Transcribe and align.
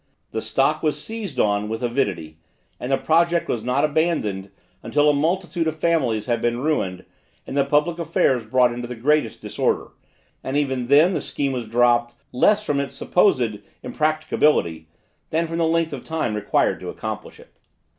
The 0.31 0.41
stock 0.41 0.81
was 0.81 0.99
seized 0.99 1.39
on 1.39 1.69
with 1.69 1.83
avidity, 1.83 2.39
and 2.79 2.91
the 2.91 2.97
project 2.97 3.47
was 3.47 3.63
not 3.63 3.85
abandoned 3.85 4.49
until 4.81 5.07
a 5.07 5.13
multitude 5.13 5.67
of 5.67 5.75
families 5.75 6.25
had 6.25 6.41
been 6.41 6.57
ruined, 6.63 7.05
and 7.45 7.55
the 7.55 7.63
public 7.65 7.99
affairs 7.99 8.47
brought 8.47 8.73
into 8.73 8.87
the 8.87 8.95
greatest 8.95 9.41
disorder; 9.43 9.89
and 10.43 10.57
even 10.57 10.87
then 10.87 11.13
the 11.13 11.21
scheme 11.21 11.51
was 11.51 11.67
dropped, 11.67 12.15
less 12.31 12.65
from 12.65 12.79
its 12.79 12.95
supposed 12.95 13.59
impracticability, 13.83 14.87
than 15.29 15.45
from 15.45 15.59
the 15.59 15.67
length 15.67 15.93
of 15.93 16.03
time 16.03 16.33
required 16.33 16.79
to 16.79 16.89
accomplish 16.89 17.39
it. 17.39 17.53